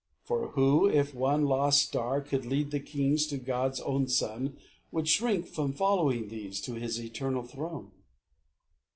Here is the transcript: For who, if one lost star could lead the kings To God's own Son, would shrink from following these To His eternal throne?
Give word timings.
For 0.23 0.47
who, 0.53 0.89
if 0.89 1.13
one 1.13 1.45
lost 1.45 1.83
star 1.89 2.21
could 2.21 2.43
lead 2.43 2.71
the 2.71 2.79
kings 2.79 3.27
To 3.27 3.37
God's 3.37 3.79
own 3.81 4.07
Son, 4.07 4.57
would 4.91 5.07
shrink 5.07 5.45
from 5.45 5.73
following 5.73 6.29
these 6.29 6.59
To 6.61 6.73
His 6.73 6.99
eternal 6.99 7.43
throne? 7.43 7.91